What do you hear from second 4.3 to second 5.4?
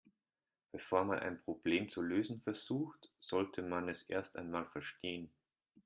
einmal verstehen.